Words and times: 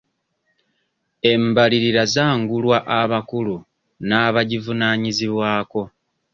Embalirira 1.31 2.03
z'angulwa 2.13 2.77
abakulu 3.01 3.55
n'abagivunaanyizibwako. 4.07 5.81